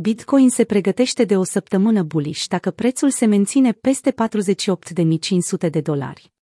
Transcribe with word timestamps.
Bitcoin 0.00 0.50
se 0.50 0.64
pregătește 0.64 1.24
de 1.24 1.36
o 1.36 1.44
săptămână 1.44 2.02
bullish 2.02 2.44
dacă 2.46 2.70
prețul 2.70 3.10
se 3.10 3.26
menține 3.26 3.72
peste 3.72 4.14
48.500 5.64 5.70
de 5.70 5.80
dolari. 5.80 6.32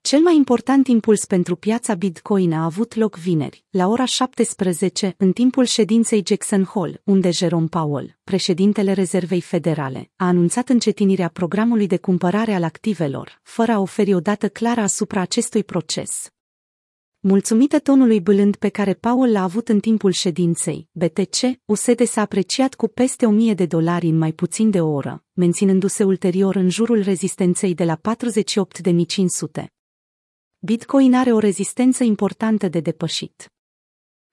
Cel 0.00 0.20
mai 0.20 0.36
important 0.36 0.86
impuls 0.86 1.24
pentru 1.24 1.56
piața 1.56 1.94
Bitcoin 1.94 2.52
a 2.52 2.64
avut 2.64 2.94
loc 2.94 3.16
vineri, 3.16 3.64
la 3.70 3.86
ora 3.86 4.04
17, 4.04 5.14
în 5.16 5.32
timpul 5.32 5.64
ședinței 5.64 6.22
Jackson 6.26 6.64
Hole, 6.64 7.00
unde 7.04 7.30
Jerome 7.30 7.66
Powell, 7.66 8.18
președintele 8.24 8.92
Rezervei 8.92 9.40
Federale, 9.40 10.10
a 10.16 10.26
anunțat 10.26 10.68
încetinirea 10.68 11.28
programului 11.28 11.86
de 11.86 11.96
cumpărare 11.96 12.54
al 12.54 12.62
activelor, 12.62 13.40
fără 13.42 13.72
a 13.72 13.80
oferi 13.80 14.14
o 14.14 14.20
dată 14.20 14.48
clară 14.48 14.80
asupra 14.80 15.20
acestui 15.20 15.64
proces. 15.64 16.30
Mulțumită 17.22 17.78
tonului 17.78 18.20
bâlând 18.20 18.56
pe 18.56 18.68
care 18.68 18.94
Paul 18.94 19.30
l-a 19.30 19.42
avut 19.42 19.68
în 19.68 19.80
timpul 19.80 20.10
ședinței, 20.10 20.88
BTC, 20.92 21.36
USD 21.64 22.06
s-a 22.06 22.20
apreciat 22.20 22.74
cu 22.74 22.88
peste 22.88 23.26
1000 23.26 23.54
de 23.54 23.66
dolari 23.66 24.06
în 24.06 24.18
mai 24.18 24.32
puțin 24.32 24.70
de 24.70 24.80
o 24.80 24.88
oră, 24.88 25.24
menținându-se 25.32 26.04
ulterior 26.04 26.54
în 26.54 26.68
jurul 26.68 27.02
rezistenței 27.02 27.74
de 27.74 27.84
la 27.84 28.00
48.500. 29.60 29.64
Bitcoin 30.58 31.14
are 31.14 31.32
o 31.32 31.38
rezistență 31.38 32.04
importantă 32.04 32.68
de 32.68 32.80
depășit. 32.80 33.52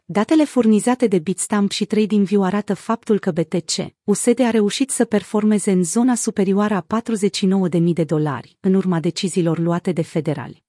Datele 0.05 0.43
furnizate 0.43 1.07
de 1.07 1.19
Bitstamp 1.19 1.71
și 1.71 1.85
TradingView 1.85 2.43
arată 2.43 2.73
faptul 2.73 3.19
că 3.19 3.31
BTC, 3.31 3.95
USD 4.03 4.39
a 4.39 4.49
reușit 4.49 4.89
să 4.89 5.05
performeze 5.05 5.71
în 5.71 5.83
zona 5.83 6.15
superioară 6.15 6.85
a 6.87 7.01
49.000 7.69 7.81
de 7.93 8.03
dolari, 8.03 8.57
în 8.59 8.73
urma 8.73 8.99
deciziilor 8.99 9.59
luate 9.59 9.91
de 9.91 10.01
federali. 10.01 10.65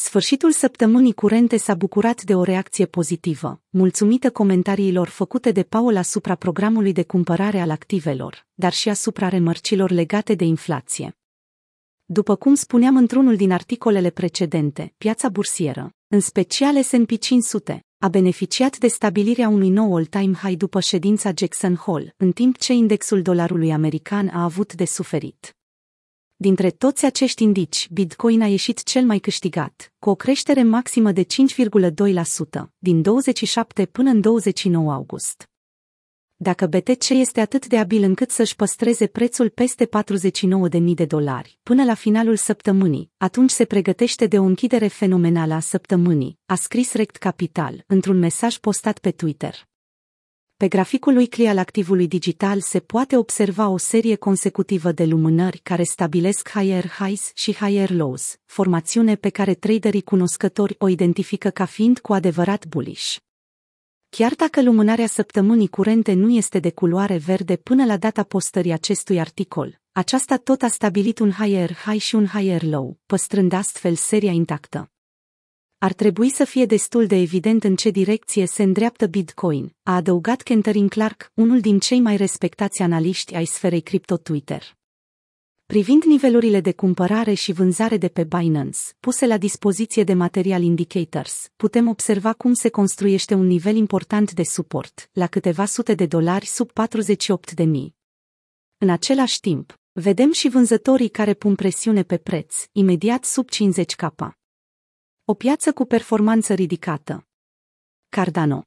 Sfârșitul 0.00 0.52
săptămânii 0.52 1.12
curente 1.12 1.56
s-a 1.56 1.74
bucurat 1.74 2.22
de 2.22 2.34
o 2.34 2.42
reacție 2.42 2.86
pozitivă, 2.86 3.60
mulțumită 3.68 4.30
comentariilor 4.30 5.08
făcute 5.08 5.50
de 5.50 5.62
Paul 5.62 5.96
asupra 5.96 6.34
programului 6.34 6.92
de 6.92 7.02
cumpărare 7.02 7.60
al 7.60 7.70
activelor, 7.70 8.46
dar 8.54 8.72
și 8.72 8.88
asupra 8.88 9.28
remărcilor 9.28 9.90
legate 9.90 10.34
de 10.34 10.44
inflație. 10.44 11.16
După 12.04 12.36
cum 12.36 12.54
spuneam 12.54 12.96
într-unul 12.96 13.36
din 13.36 13.52
articolele 13.52 14.10
precedente, 14.10 14.94
piața 14.98 15.28
bursieră, 15.28 15.94
în 16.08 16.20
special 16.20 16.82
S&P 16.82 17.18
500, 17.18 17.84
a 17.98 18.08
beneficiat 18.08 18.78
de 18.78 18.88
stabilirea 18.88 19.48
unui 19.48 19.68
nou 19.68 19.96
all-time 19.96 20.34
high 20.34 20.56
după 20.56 20.80
ședința 20.80 21.30
Jackson 21.36 21.74
Hole, 21.74 22.14
în 22.16 22.32
timp 22.32 22.58
ce 22.58 22.72
indexul 22.72 23.22
dolarului 23.22 23.72
american 23.72 24.28
a 24.28 24.42
avut 24.42 24.74
de 24.74 24.84
suferit. 24.84 25.57
Dintre 26.40 26.70
toți 26.70 27.04
acești 27.04 27.42
indici, 27.42 27.88
Bitcoin 27.90 28.42
a 28.42 28.46
ieșit 28.46 28.82
cel 28.82 29.04
mai 29.04 29.18
câștigat, 29.18 29.92
cu 29.98 30.10
o 30.10 30.14
creștere 30.14 30.62
maximă 30.62 31.12
de 31.12 31.22
5,2%, 31.22 31.26
din 32.78 33.02
27 33.02 33.86
până 33.86 34.10
în 34.10 34.20
29 34.20 34.92
august. 34.92 35.48
Dacă 36.36 36.66
BTC 36.66 37.08
este 37.08 37.40
atât 37.40 37.66
de 37.66 37.78
abil 37.78 38.02
încât 38.02 38.30
să-și 38.30 38.56
păstreze 38.56 39.06
prețul 39.06 39.48
peste 39.48 39.88
49.000 40.78 40.94
de 40.94 41.04
dolari 41.04 41.58
până 41.62 41.84
la 41.84 41.94
finalul 41.94 42.36
săptămânii, 42.36 43.10
atunci 43.16 43.50
se 43.50 43.64
pregătește 43.64 44.26
de 44.26 44.38
o 44.38 44.42
închidere 44.42 44.86
fenomenală 44.86 45.54
a 45.54 45.60
săptămânii, 45.60 46.38
a 46.46 46.54
scris 46.54 46.92
Rect 46.92 47.16
Capital 47.16 47.84
într-un 47.86 48.18
mesaj 48.18 48.56
postat 48.56 48.98
pe 48.98 49.10
Twitter. 49.10 49.67
Pe 50.58 50.68
graficul 50.68 51.12
lui 51.12 51.26
CLI 51.26 51.46
al 51.46 51.58
activului 51.58 52.08
digital 52.08 52.60
se 52.60 52.80
poate 52.80 53.16
observa 53.16 53.68
o 53.68 53.76
serie 53.76 54.16
consecutivă 54.16 54.92
de 54.92 55.04
lumânări 55.04 55.58
care 55.58 55.82
stabilesc 55.82 56.50
higher 56.50 56.86
highs 56.86 57.30
și 57.34 57.54
higher 57.54 57.90
lows, 57.90 58.36
formațiune 58.44 59.14
pe 59.14 59.28
care 59.28 59.54
traderii 59.54 60.02
cunoscători 60.02 60.74
o 60.78 60.88
identifică 60.88 61.50
ca 61.50 61.64
fiind 61.64 61.98
cu 61.98 62.12
adevărat 62.12 62.66
bullish. 62.66 63.16
Chiar 64.08 64.34
dacă 64.34 64.62
lumânarea 64.62 65.06
săptămânii 65.06 65.68
curente 65.68 66.12
nu 66.12 66.30
este 66.30 66.58
de 66.58 66.70
culoare 66.70 67.16
verde 67.16 67.56
până 67.56 67.84
la 67.84 67.96
data 67.96 68.22
postării 68.22 68.72
acestui 68.72 69.20
articol, 69.20 69.80
aceasta 69.92 70.36
tot 70.36 70.62
a 70.62 70.68
stabilit 70.68 71.18
un 71.18 71.30
higher 71.30 71.72
high 71.72 72.00
și 72.00 72.14
un 72.14 72.26
higher 72.26 72.62
low, 72.62 72.98
păstrând 73.06 73.52
astfel 73.52 73.94
seria 73.94 74.32
intactă. 74.32 74.90
Ar 75.80 75.92
trebui 75.92 76.30
să 76.30 76.44
fie 76.44 76.66
destul 76.66 77.06
de 77.06 77.16
evident 77.16 77.64
în 77.64 77.76
ce 77.76 77.90
direcție 77.90 78.46
se 78.46 78.62
îndreaptă 78.62 79.06
Bitcoin, 79.06 79.74
a 79.82 79.94
adăugat 79.94 80.42
Kenterin 80.42 80.88
Clark, 80.88 81.30
unul 81.34 81.60
din 81.60 81.78
cei 81.78 82.00
mai 82.00 82.16
respectați 82.16 82.82
analiști 82.82 83.34
ai 83.34 83.44
sferei 83.44 83.80
cripto 83.80 84.16
Twitter. 84.16 84.76
Privind 85.66 86.02
nivelurile 86.02 86.60
de 86.60 86.72
cumpărare 86.72 87.34
și 87.34 87.52
vânzare 87.52 87.96
de 87.96 88.08
pe 88.08 88.24
Binance, 88.24 88.78
puse 89.00 89.26
la 89.26 89.36
dispoziție 89.36 90.04
de 90.04 90.14
Material 90.14 90.62
Indicators, 90.62 91.50
putem 91.56 91.88
observa 91.88 92.32
cum 92.32 92.52
se 92.52 92.68
construiește 92.68 93.34
un 93.34 93.46
nivel 93.46 93.76
important 93.76 94.32
de 94.32 94.42
suport, 94.42 95.10
la 95.12 95.26
câteva 95.26 95.64
sute 95.64 95.94
de 95.94 96.06
dolari 96.06 96.46
sub 96.46 96.72
48 96.72 97.52
de 97.52 97.64
mii. 97.64 97.94
În 98.78 98.88
același 98.88 99.40
timp, 99.40 99.78
vedem 99.92 100.32
și 100.32 100.48
vânzătorii 100.48 101.08
care 101.08 101.34
pun 101.34 101.54
presiune 101.54 102.02
pe 102.02 102.16
preț, 102.16 102.64
imediat 102.72 103.24
sub 103.24 103.48
50 103.48 103.94
capa. 103.94 104.37
O 105.30 105.34
piață 105.34 105.72
cu 105.72 105.84
performanță 105.84 106.54
ridicată. 106.54 107.26
Cardano 108.08 108.62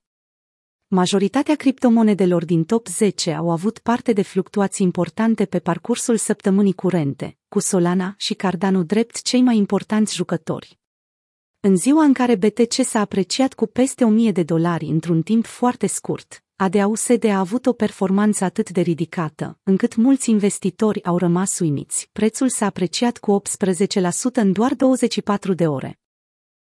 Majoritatea 0.87 1.55
criptomonedelor 1.55 2.45
din 2.45 2.63
top 2.63 2.87
10 2.87 3.31
au 3.31 3.51
avut 3.51 3.79
parte 3.79 4.13
de 4.13 4.21
fluctuații 4.21 4.85
importante 4.85 5.45
pe 5.45 5.59
parcursul 5.59 6.17
săptămânii 6.17 6.73
curente, 6.73 7.37
cu 7.47 7.59
Solana 7.59 8.13
și 8.17 8.33
Cardano 8.33 8.83
drept 8.83 9.21
cei 9.21 9.41
mai 9.41 9.57
importanți 9.57 10.15
jucători. 10.15 10.79
În 11.59 11.75
ziua 11.75 12.03
în 12.03 12.13
care 12.13 12.35
BTC 12.35 12.73
s-a 12.73 12.99
apreciat 12.99 13.53
cu 13.53 13.65
peste 13.65 14.03
1000 14.03 14.31
de 14.31 14.43
dolari 14.43 14.85
într-un 14.85 15.21
timp 15.21 15.45
foarte 15.45 15.87
scurt, 15.87 16.43
ADAUSD 16.55 17.23
a 17.23 17.39
avut 17.39 17.65
o 17.65 17.73
performanță 17.73 18.43
atât 18.43 18.69
de 18.69 18.81
ridicată, 18.81 19.59
încât 19.63 19.95
mulți 19.95 20.29
investitori 20.29 21.03
au 21.03 21.17
rămas 21.17 21.59
uimiți. 21.59 22.09
Prețul 22.11 22.49
s-a 22.49 22.65
apreciat 22.65 23.17
cu 23.17 23.41
18% 23.41 24.33
în 24.33 24.51
doar 24.51 24.73
24 24.73 25.53
de 25.53 25.67
ore. 25.67 25.95